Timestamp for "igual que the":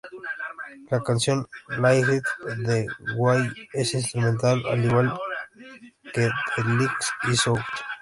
4.83-6.63